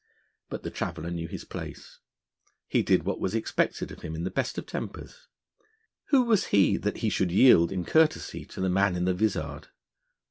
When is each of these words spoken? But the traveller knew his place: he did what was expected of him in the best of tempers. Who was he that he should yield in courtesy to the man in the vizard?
But 0.49 0.63
the 0.63 0.71
traveller 0.71 1.11
knew 1.11 1.27
his 1.27 1.45
place: 1.45 1.99
he 2.67 2.81
did 2.81 3.03
what 3.03 3.19
was 3.19 3.35
expected 3.35 3.91
of 3.91 4.01
him 4.01 4.15
in 4.15 4.23
the 4.23 4.31
best 4.31 4.57
of 4.57 4.65
tempers. 4.65 5.27
Who 6.07 6.23
was 6.23 6.45
he 6.47 6.75
that 6.77 6.97
he 6.97 7.09
should 7.11 7.31
yield 7.31 7.71
in 7.71 7.85
courtesy 7.85 8.43
to 8.45 8.61
the 8.61 8.67
man 8.69 8.95
in 8.95 9.05
the 9.05 9.13
vizard? 9.13 9.67